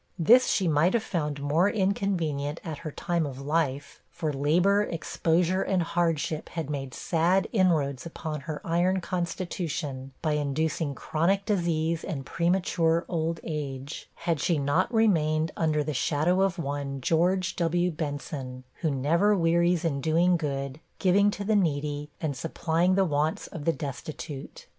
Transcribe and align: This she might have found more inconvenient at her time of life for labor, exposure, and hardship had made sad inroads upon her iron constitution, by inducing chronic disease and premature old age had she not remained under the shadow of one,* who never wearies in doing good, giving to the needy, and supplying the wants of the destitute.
This 0.17 0.47
she 0.47 0.67
might 0.67 0.95
have 0.95 1.03
found 1.03 1.43
more 1.43 1.69
inconvenient 1.69 2.59
at 2.63 2.79
her 2.79 2.89
time 2.91 3.27
of 3.27 3.39
life 3.39 4.01
for 4.09 4.33
labor, 4.33 4.81
exposure, 4.81 5.61
and 5.61 5.83
hardship 5.83 6.49
had 6.49 6.71
made 6.71 6.95
sad 6.95 7.47
inroads 7.51 8.03
upon 8.03 8.39
her 8.41 8.61
iron 8.65 8.99
constitution, 8.99 10.11
by 10.23 10.31
inducing 10.33 10.95
chronic 10.95 11.45
disease 11.45 12.03
and 12.03 12.25
premature 12.25 13.05
old 13.07 13.41
age 13.43 14.09
had 14.15 14.39
she 14.39 14.57
not 14.57 14.91
remained 14.91 15.51
under 15.55 15.83
the 15.83 15.93
shadow 15.93 16.41
of 16.41 16.57
one,* 16.57 16.99
who 17.07 18.89
never 18.91 19.37
wearies 19.37 19.85
in 19.85 20.01
doing 20.01 20.35
good, 20.35 20.79
giving 20.97 21.29
to 21.29 21.43
the 21.43 21.55
needy, 21.55 22.09
and 22.19 22.35
supplying 22.35 22.95
the 22.95 23.05
wants 23.05 23.45
of 23.45 23.65
the 23.65 23.71
destitute. 23.73 24.65